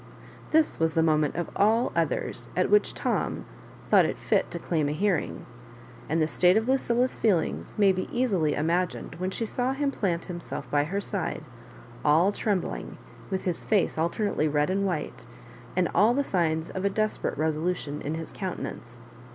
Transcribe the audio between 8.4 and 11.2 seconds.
imagined when she saw him plant himself by her